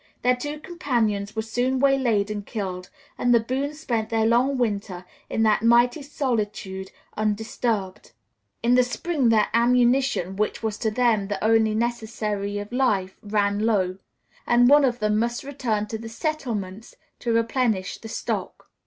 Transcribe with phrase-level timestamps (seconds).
[0.23, 5.05] Their two companions were soon waylaid and killed, and the Boones spent their long winter
[5.29, 8.11] in that mighty solitude undisturbed.
[8.63, 13.59] In the spring their ammunition, which was to them the only necessary of life, ran
[13.59, 13.99] low,
[14.47, 18.71] and one of them must return to the settlements to replenish the stock.